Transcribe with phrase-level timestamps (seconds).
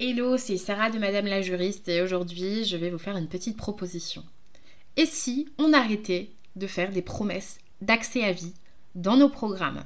[0.00, 3.56] Hello, c'est Sarah de Madame la juriste et aujourd'hui je vais vous faire une petite
[3.56, 4.24] proposition.
[4.96, 8.54] Et si on arrêtait de faire des promesses d'accès à vie
[8.96, 9.84] dans nos programmes?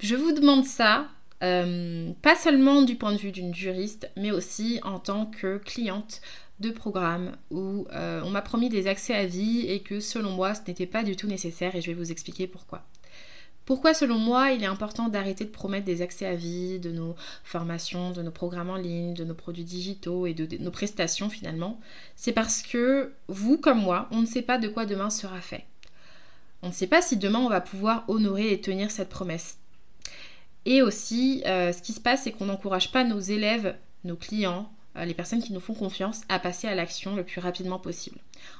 [0.00, 1.06] Je vous demande ça
[1.44, 6.20] euh, pas seulement du point de vue d'une juriste, mais aussi en tant que cliente
[6.58, 10.54] de programme où euh, on m'a promis des accès à vie et que selon moi
[10.54, 12.84] ce n'était pas du tout nécessaire et je vais vous expliquer pourquoi.
[13.64, 17.14] Pourquoi, selon moi, il est important d'arrêter de promettre des accès à vie de nos
[17.44, 21.78] formations, de nos programmes en ligne, de nos produits digitaux et de, nos prestations finalement?
[22.16, 25.64] C'est parce que vous, comme moi, on ne sait pas de quoi demain sera fait.
[26.62, 29.58] On ne sait pas si demain on va pouvoir honorer et tenir cette promesse.
[30.64, 34.72] Et aussi, euh, ce qui se passe, c'est qu'on n'encourage pas nos élèves, nos clients,
[34.96, 38.18] les personnes qui nous font confiance à passer à l'action le plus rapidement possible.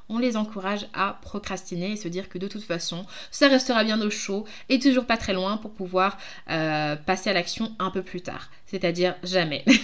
[0.09, 4.01] On les encourage à procrastiner et se dire que de toute façon, ça restera bien
[4.01, 6.19] au chaud et toujours pas très loin pour pouvoir
[6.51, 9.65] euh, passer à l'action un peu plus tard, c'est-à-dire jamais.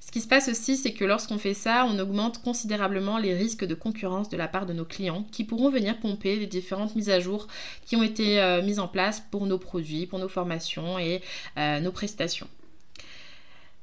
[0.00, 3.66] Ce qui se passe aussi, c'est que lorsqu'on fait ça, on augmente considérablement les risques
[3.66, 7.10] de concurrence de la part de nos clients qui pourront venir pomper les différentes mises
[7.10, 7.48] à jour
[7.84, 11.20] qui ont été euh, mises en place pour nos produits, pour nos formations et
[11.56, 12.48] nos prestations.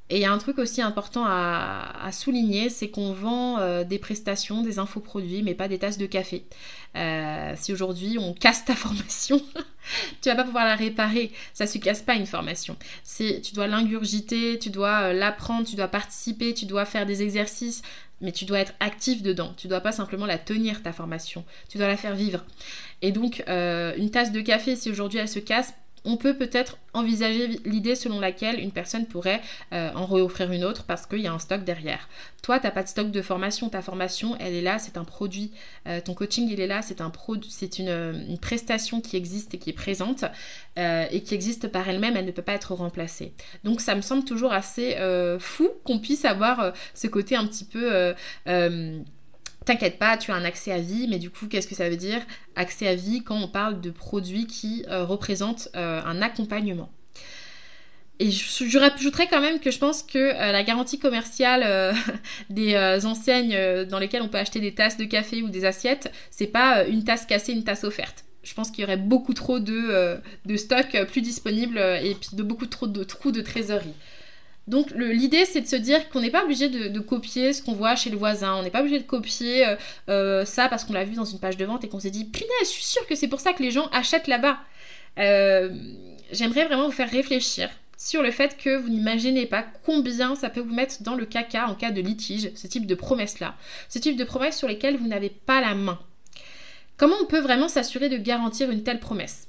[0.09, 3.97] Et il y a un truc aussi important à, souligner, c'est qu'on vend euh, des
[3.97, 6.45] prestations, des infoproduits, mais pas des tasses de café.
[6.95, 9.41] Euh, si aujourd'hui on casse ta formation,
[10.21, 11.31] tu vas pas pouvoir la réparer.
[11.53, 12.75] Ça se casse pas une formation.
[13.17, 17.81] Tu dois l'ingurgiter, tu dois euh, l'apprendre, tu dois participer, tu dois faire des exercices,
[18.19, 19.53] mais tu dois être actif dedans.
[19.57, 21.45] Tu dois pas simplement la tenir ta formation.
[21.69, 22.43] Tu dois la faire vivre.
[23.01, 25.73] Et donc une tasse de café, si aujourd'hui elle se casse,
[26.05, 30.83] on peut peut-être envisager l'idée selon laquelle une personne pourrait euh, en réoffrir une autre
[30.83, 32.09] parce qu'il y a un stock derrière.
[32.41, 35.05] Toi, tu n'as pas de stock de formation, ta formation, elle est là, c'est un
[35.05, 35.51] produit.
[35.87, 37.11] Euh, ton coaching, il est là, c'est un
[37.49, 40.25] c'est une, prestation qui existe et qui est présente
[40.77, 43.33] euh, et qui existe par elle-même, elle ne peut pas être remplacée.
[43.63, 44.97] Donc ça me semble toujours assez
[45.39, 48.13] fou qu'on puisse avoir ce côté un petit peu
[49.66, 51.95] T'inquiète pas, tu as un accès à vie, mais du coup, qu'est-ce que ça veut
[51.95, 52.22] dire?
[52.56, 56.92] Accès à vie quand on parle de produits qui euh, représentent euh, un accompagnement.
[58.20, 61.95] Et je, rajouterais quand même que je pense que euh, la garantie commerciale
[62.49, 66.48] des enseignes dans lesquelles on peut acheter des tasses de café ou des assiettes, c'est
[66.48, 68.26] pas une tasse cassée, une tasse offerte.
[68.43, 72.43] Je pense qu'il y aurait beaucoup trop de, de stocks plus disponibles et puis de
[72.43, 73.93] beaucoup trop de trous de trésorerie.
[74.67, 77.95] Donc l'idée c'est de se dire qu'on n'est pas obligé de, copier ce qu'on voit
[77.95, 79.75] chez le voisin, on n'est pas obligé de copier euh,
[80.09, 82.25] euh, ça parce qu'on l'a vu dans une page de vente et qu'on s'est dit
[82.25, 84.57] punaise je suis sûre que c'est pour ça que les gens achètent là-bas.
[85.19, 85.69] Euh,
[86.31, 90.61] j'aimerais vraiment vous faire réfléchir sur le fait que vous n'imaginez pas combien ça peut
[90.61, 93.55] vous mettre dans le caca en cas de litige, ce type de promesses-là,
[93.89, 95.99] ce type de promesses sur lesquelles vous n'avez pas la main.
[96.97, 99.47] Comment on peut vraiment s'assurer de garantir une telle promesse?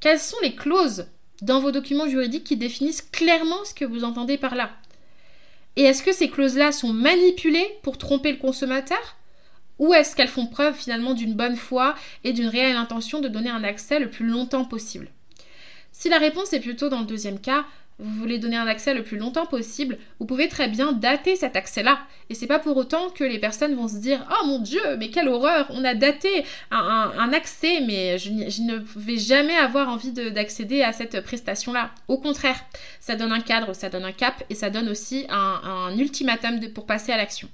[0.00, 1.06] Quelles sont les clauses
[1.42, 4.70] dans vos documents juridiques qui définissent clairement ce que vous entendez par là.
[5.76, 9.16] Et est-ce que ces clauses-là sont manipulées pour tromper le consommateur?
[9.78, 11.94] Ou est-ce qu'elles font preuve finalement d'une bonne foi
[12.24, 15.08] et d'une réelle intention de donner un accès le plus longtemps possible?
[15.92, 17.64] Si la réponse est plutôt dans le deuxième cas,
[18.00, 21.56] vous voulez donner un accès le plus longtemps possible, vous pouvez très bien dater cet
[21.56, 21.98] accès-là.
[22.30, 25.10] Et c'est pas pour autant que les personnes vont se dire Oh mon dieu, mais
[25.10, 30.82] quelle horreur, on a daté un, accès, mais je, ne vais jamais avoir envie d'accéder
[30.82, 31.90] à cette prestation-là.
[32.06, 32.60] Au contraire,
[33.00, 36.86] ça donne un cadre, ça donne un cap et ça donne aussi un, ultimatum pour
[36.86, 37.48] passer à l'action.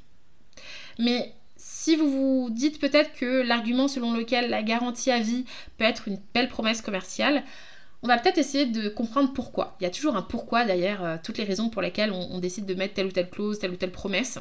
[0.99, 5.47] Mais si vous vous dites peut-être que l'argument selon lequel la garantie à vie
[5.79, 7.43] peut être une belle promesse commerciale,
[8.05, 9.77] on va peut-être essayer de comprendre pourquoi.
[9.81, 12.67] Il y a toujours un pourquoi derrière euh, toutes les raisons pour lesquelles on, décide
[12.67, 14.39] de mettre telle ou telle clause, telle ou telle promesse.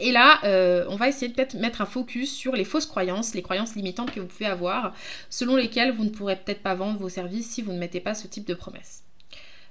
[0.00, 3.34] Et là, euh, on va essayer de peut-être mettre un focus sur les fausses croyances,
[3.34, 4.94] les croyances limitantes que vous pouvez avoir,
[5.28, 8.14] selon lesquelles vous ne pourrez peut-être pas vendre vos services si vous ne mettez pas
[8.14, 9.02] ce type de promesse.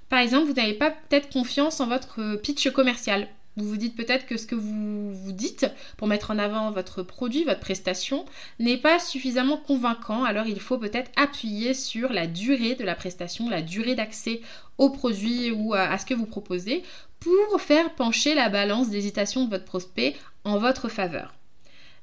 [0.08, 3.26] Par exemple, vous n'avez pas peut-être confiance en votre pitch commercial.
[3.56, 5.66] Vous vous dites peut-être que ce que vous dites
[5.98, 8.24] pour mettre en avant votre produit, votre prestation,
[8.58, 13.50] n'est pas suffisamment convaincant, alors il faut peut-être appuyer sur la durée de la prestation,
[13.50, 14.40] la durée d'accès
[14.78, 16.82] au produit ou à, ce que vous proposez
[17.20, 21.34] pour faire pencher la balance d'hésitation de votre prospect en votre faveur.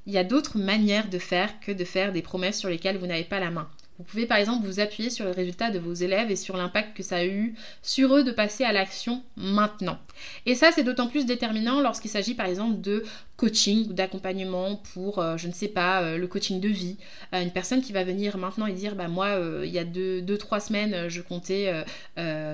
[0.06, 3.08] Il y a d'autres manières de faire que de faire des promesses sur lesquelles vous
[3.08, 3.70] n'avez pas la main.
[4.00, 6.96] Vous pouvez par exemple vous appuyer sur les résultats de vos élèves et sur l'impact
[6.96, 10.00] que ça a eu sur eux de passer à l'action maintenant.
[10.46, 13.04] Et ça, c'est d'autant plus déterminant lorsqu'il s'agit par exemple de
[13.40, 16.98] coaching ou d'accompagnement pour, euh, je ne sais pas, euh, le coaching de vie.
[17.34, 20.22] Euh, une personne qui va venir maintenant et dire, bah moi, il y a deux,
[20.22, 21.72] deux, trois semaines, je comptais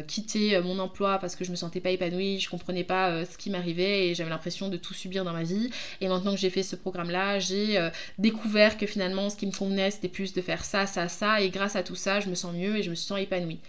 [0.07, 3.49] quitter mon emploi parce que je me sentais pas épanouie, je comprenais pas ce qui
[3.49, 5.69] m'arrivait et j'avais l'impression de tout subir dans ma vie.
[6.01, 7.89] Et maintenant que j'ai fait ce programme-là, j'ai
[8.19, 11.41] découvert que finalement, ce qui me convenait, c'était plus de faire ça, ça, ça.
[11.41, 13.59] Et grâce à tout ça, je me sens mieux et je me sens épanouie.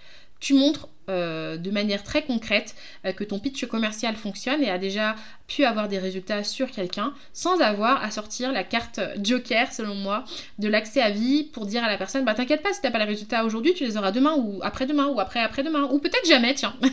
[0.40, 2.74] Tu montres euh, de manière très concrète
[3.04, 5.14] euh, que ton pitch commercial fonctionne et a déjà
[5.46, 10.24] pu avoir des résultats sur quelqu'un sans avoir à sortir la carte joker selon moi
[10.58, 12.98] de l'accès à vie pour dire à la personne bah t'inquiète pas si t'as pas
[12.98, 16.54] les résultats aujourd'hui tu les auras demain ou après-demain ou après après-demain ou peut-être jamais
[16.54, 16.74] tiens.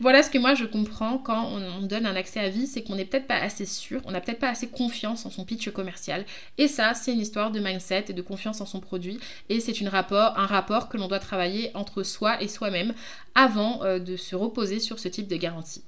[0.00, 2.94] Voilà ce que moi je comprends quand on, donne un accès à vie c'est qu'on
[2.94, 6.24] n'est peut-être pas assez sûr on n'a peut-être pas assez confiance en son pitch commercial.
[6.58, 9.20] Et ça c'est une histoire de mindset et de confiance en son produit.
[9.48, 12.92] Et c'est rapport, un rapport que l'on doit travailler entre soi et soi-même
[13.34, 15.82] avant euh, de se reposer sur ce type de garantie.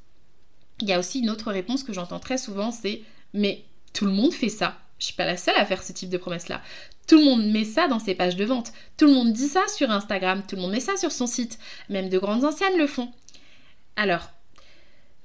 [0.81, 3.03] Il y a aussi une autre réponse que j'entends très souvent, c'est
[3.35, 4.79] mais tout le monde fait ça.
[4.99, 6.63] Je suis pas la seule à faire ce type de promesse-là.
[7.09, 8.73] Tout le monde met ça dans ses pages de vente.
[8.97, 10.43] Tout le monde dit ça sur Instagram.
[10.47, 11.59] Tout le monde met ça sur son site.
[11.89, 13.11] Même de grandes anciennes le font.
[13.97, 14.31] Alors,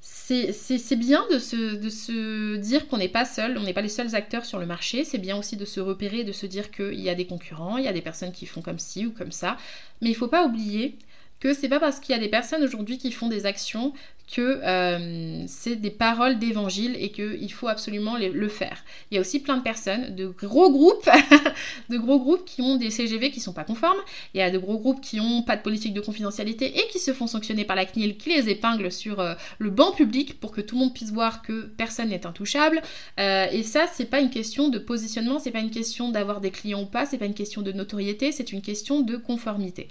[0.02, 3.90] c'est bien de se, de se dire qu'on n'est pas seul, on n'est pas les
[3.90, 5.06] seuls acteurs sur le marché.
[5.06, 7.86] C'est bien aussi de se repérer, de se dire qu'il y a des concurrents, il
[7.86, 9.58] y a des personnes qui font comme ci ou comme ça.
[10.02, 10.98] Mais il ne faut pas oublier
[11.40, 13.94] que c'est pas parce qu'il y a des personnes aujourd'hui qui font des actions
[14.32, 18.84] que euh, c'est des paroles d'évangile et qu'il faut absolument le faire.
[19.10, 21.10] Il y a aussi plein de personnes, de gros groupes,
[21.90, 24.00] de gros groupes qui ont des CGV qui sont pas conformes.
[24.34, 27.00] Il y a de gros groupes qui n'ont pas de politique de confidentialité et qui
[27.00, 30.52] se font sanctionner par la CNIL, qui les épingle sur euh, le banc public pour
[30.52, 32.82] que tout le monde puisse voir que personne n'est intouchable.
[33.20, 36.52] Euh, et ça, c'est pas une question de positionnement, c'est pas une question d'avoir des
[36.52, 39.88] clients ou pas, c'est pas une question de notoriété, c'est une question de conformité.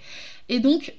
[0.49, 0.93] Et donc,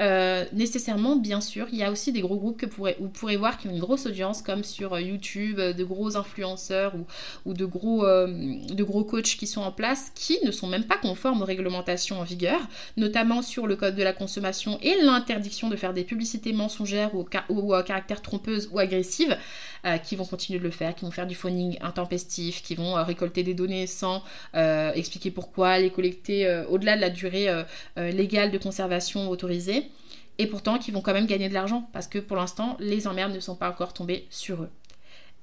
[0.52, 3.58] nécessairement, bien sûr, il y a aussi des gros groupes que pourrait, vous pourrez voir
[3.58, 6.94] qu'il y a une grosse audience comme sur euh, YouTube, euh, de gros influenceurs
[7.44, 10.84] ou, de, gros, euh, de gros coachs qui sont en place qui ne sont même
[10.84, 12.60] pas conformes aux réglementations en vigueur,
[12.96, 17.74] notamment sur le code de la consommation et l'interdiction de faire des publicités mensongères ou
[17.74, 19.36] à caractère trompeuse ou agressive,
[20.04, 23.42] qui vont continuer de le faire, qui vont faire du phoning intempestif, qui vont récolter
[23.42, 24.22] des données sans
[24.54, 27.48] expliquer pourquoi, les collecter au-delà de la durée
[27.96, 29.88] légale de conservation autorisée
[30.38, 33.34] et pourtant qui vont quand même gagner de l'argent parce que pour l'instant les emmerdes
[33.34, 34.70] ne sont pas encore tombées sur eux.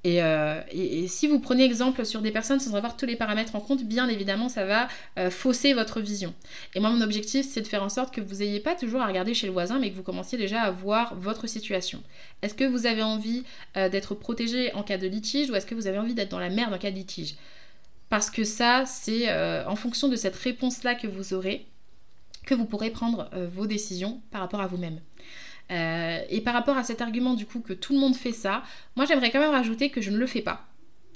[0.06, 3.60] Euh, et, si vous prenez exemple sur des personnes sans avoir tous les paramètres en
[3.60, 4.88] compte, bien évidemment, ça va
[5.18, 6.34] euh, fausser votre vision.
[6.76, 9.08] Et moi, mon objectif, c'est de faire en sorte que vous n'ayez pas toujours à
[9.08, 12.04] regarder chez le voisin, mais que vous commenciez déjà à voir votre situation.
[12.42, 13.44] Est-ce que vous avez envie
[13.78, 16.40] euh, d'être protégé en cas de litige ou est-ce que vous avez envie d'être dans
[16.40, 17.36] la merde en cas de litige?
[18.10, 19.34] Parce que ça, c'est
[19.66, 21.66] en fonction de cette réponse-là que vous aurez
[22.46, 25.00] que vous pourrez prendre euh, vos décisions par rapport à vous-même.
[25.72, 28.64] Euh, et par rapport à cet argument du coup que tout le monde fait ça,
[28.96, 30.68] moi j'aimerais quand même rajouter que je ne le fais pas.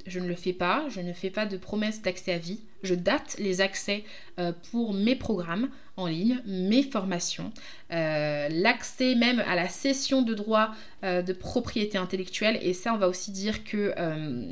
[0.08, 2.62] Je ne le fais pas, je ne fais pas de promesse d'accès à vie.
[2.82, 4.04] Je date les accès
[4.40, 7.52] euh, pour mes programmes en ligne, mes formations,
[7.92, 10.72] euh, l'accès même à la cession de droits
[11.04, 12.58] euh, de propriété intellectuelle.
[12.62, 13.94] Et ça, on va aussi dire que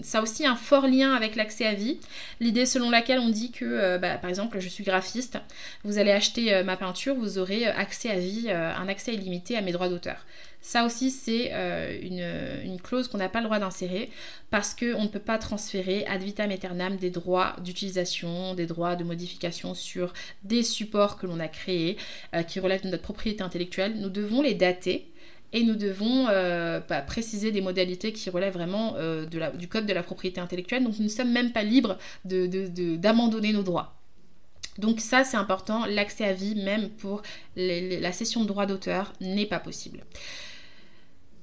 [0.01, 1.99] ça a aussi un fort lien avec l'accès à vie.
[2.39, 5.37] L'idée selon laquelle on dit que, bah, par exemple, je suis graphiste,
[5.83, 9.71] vous allez acheter ma peinture, vous aurez accès à vie, un accès illimité à mes
[9.71, 10.25] droits d'auteur.
[10.67, 14.09] Ça aussi, c'est euh, une, clause qu'on n'a pas le droit d'insérer
[14.49, 19.03] parce qu'on ne peut pas transférer ad vitam aeternam des droits d'utilisation, des droits de
[19.03, 20.13] modification sur
[20.43, 21.97] des supports que l'on a créés
[22.35, 23.95] euh, qui relèvent de notre propriété intellectuelle.
[23.99, 25.11] Nous devons les dater
[25.53, 28.95] et nous devons euh, bah, préciser des modalités qui relèvent vraiment
[29.57, 30.83] du code de la propriété intellectuelle.
[30.83, 33.93] Donc nous ne sommes même pas libres d'abandonner nos droits.
[34.77, 37.21] Donc ça c'est important, l'accès à vie même pour
[37.55, 40.03] la cession de droits d'auteur n'est pas possible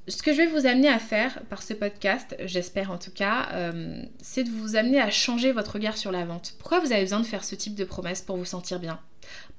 [0.07, 3.49] ce que je vais vous amener à faire par ce podcast, j'espère en tout cas,
[3.53, 6.55] euh, c'est de vous amener à changer votre regard sur la vente.
[6.59, 9.01] Pourquoi vous avez besoin de faire ce type de promesses pour vous sentir bien?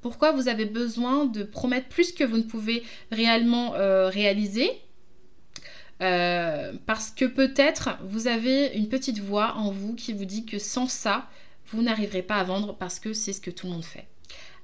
[0.01, 4.69] Pourquoi vous avez besoin de promettre plus que vous ne pouvez réellement euh, réaliser?
[6.01, 10.59] Euh, Parce que peut-être vous avez une petite voix en vous qui vous dit que
[10.59, 11.27] sans ça,
[11.67, 14.05] vous n'arriverez pas à vendre parce que c'est ce que tout le monde fait.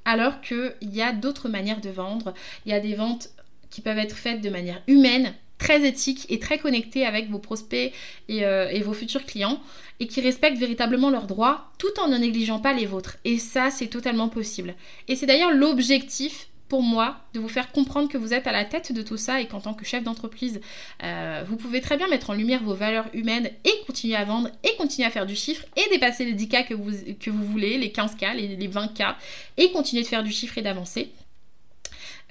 [0.05, 2.35] Alors qu'il y a d'autres manières de vendre,
[2.65, 3.29] il y a des ventes
[3.71, 7.93] qui peuvent être faites de manière humaine, très éthique et très connecté avec vos prospects
[8.31, 9.61] euh, et, vos futurs clients
[9.99, 13.17] et qui respectent véritablement leurs droits tout en ne négligeant pas les vôtres.
[13.25, 14.73] Et ça, c'est totalement possible.
[15.07, 18.65] Et c'est d'ailleurs l'objectif pour moi de vous faire comprendre que vous êtes à la
[18.65, 20.61] tête de tout ça et qu'en tant que chef d'entreprise,
[21.03, 24.49] euh, vous pouvez très bien mettre en lumière vos valeurs humaines et continuer à vendre
[24.63, 27.77] et continuer à faire du chiffre et dépasser les 10K que vous, que vous voulez,
[27.77, 29.15] les 15K, les, les 20K
[29.57, 31.11] et continuer de faire du chiffre et d'avancer.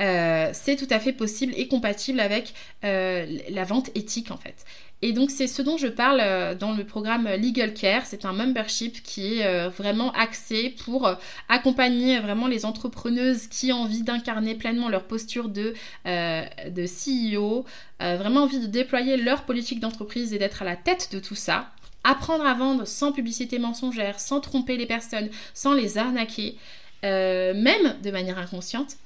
[0.01, 2.55] Euh, c'est tout à fait possible et compatible avec
[2.85, 4.65] euh, la vente éthique en fait.
[5.03, 8.07] Et donc c'est ce dont je parle euh, dans le programme Legal Care.
[8.07, 11.11] C'est un membership qui est vraiment axé pour
[11.49, 17.65] accompagner vraiment les entrepreneuses qui ont envie d'incarner pleinement leur posture de, de CEO,
[17.99, 21.71] vraiment envie de déployer leur politique d'entreprise et d'être à la tête de tout ça.
[22.05, 26.57] Apprendre à vendre sans publicité mensongère, sans tromper les personnes, sans les arnaquer,
[27.03, 28.97] même de manière inconsciente.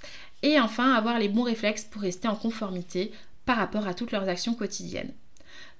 [0.42, 3.12] Et enfin, avoir les bons réflexes pour rester en conformité
[3.46, 5.12] par rapport à toutes leurs actions quotidiennes.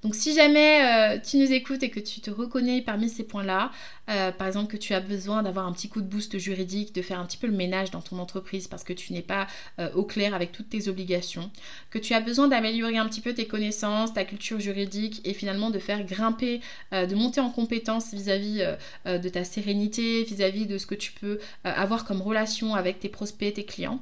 [0.04, 3.72] Donc si jamais euh, tu nous écoutes et que tu te reconnais parmi ces points-là,
[4.10, 7.00] euh, par exemple que tu as besoin d'avoir un petit coup de boost juridique, de
[7.00, 9.46] faire un petit peu le ménage dans ton entreprise parce que tu n'es pas
[9.78, 11.50] euh, au clair avec toutes tes obligations,
[11.88, 15.70] que tu as besoin d'améliorer un petit peu tes connaissances, ta culture juridique et finalement
[15.70, 16.60] de faire grimper,
[16.92, 18.62] de monter en compétence vis-à-vis
[19.06, 23.00] de ta sérénité, vis à -vis de ce que tu peux avoir comme relation avec
[23.00, 24.00] tes prospects, tes clients.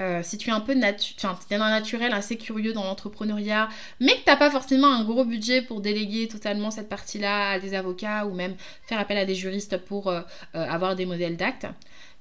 [0.00, 3.68] Euh, si tu es un peu natu un naturel assez curieux dans l'entrepreneuriat,
[4.00, 7.58] mais que tu n'as pas forcément un gros budget pour déléguer totalement cette partie-là à
[7.58, 8.54] des avocats ou même
[8.86, 10.20] faire appel à des juristes pour euh,
[10.54, 11.66] euh, avoir des modèles d'actes,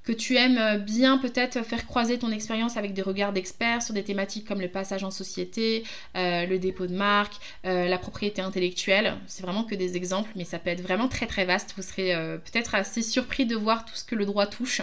[0.08, 3.94] que tu aimes euh, bien peut-être faire croiser ton expérience avec des regards d'experts sur
[3.94, 5.84] des thématiques comme le passage en société,
[6.16, 7.34] euh, le dépôt de marque,
[7.66, 9.16] euh, la propriété intellectuelle.
[9.28, 11.74] C'est vraiment que des exemples, mais ça peut être vraiment très très vaste.
[11.76, 12.14] Vous serez
[12.46, 14.82] peut-être assez surpris de voir tout ce que le droit touche,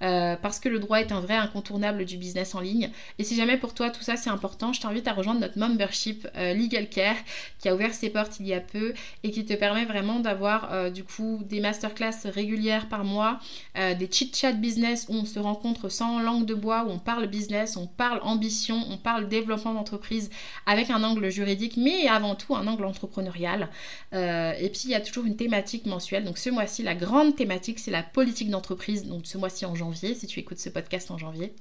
[0.00, 2.90] parce que le droit est un vrai incontournable du business en ligne.
[3.18, 6.26] Et si jamais pour toi tout ça c'est important, je t'invite à rejoindre notre membership
[6.34, 7.16] Legal Care
[7.58, 10.90] qui a ouvert ses portes il y a peu et qui te permet vraiment d'avoir
[10.90, 13.38] du coup des masterclass régulières par mois,
[13.76, 17.76] des chit-chats business où on se rencontre sans langue de bois, où on parle business,
[17.76, 20.30] on parle ambition, on parle développement d'entreprise
[20.64, 23.68] avec un angle juridique, mais avant tout un angle entrepreneurial.
[24.14, 26.24] Euh, et puis il y a toujours une thématique mensuelle.
[26.24, 29.06] Donc ce mois-ci, la grande thématique, c'est la politique d'entreprise.
[29.06, 31.54] Donc ce mois-ci en janvier, si tu écoutes ce podcast en janvier,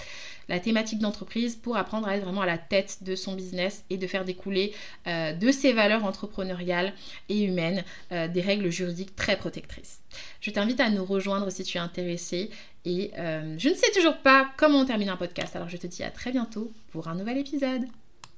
[0.47, 3.97] la thématique d'entreprise pour apprendre à être vraiment à la tête de son business et
[3.97, 4.73] de faire découler
[5.07, 6.93] euh, de ses valeurs entrepreneuriales
[7.29, 10.01] et humaines euh, des règles juridiques très protectrices.
[10.41, 12.49] Je t'invite à nous rejoindre si tu es intéressé.
[12.85, 15.55] Et euh, je ne sais toujours pas comment on termine un podcast.
[15.55, 17.83] Alors je te dis à très bientôt pour un nouvel épisode.